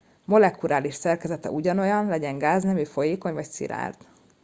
[0.25, 3.97] molekuláris szerkezete ugyanolyan legyen gáznemű folyékony vagy szilárd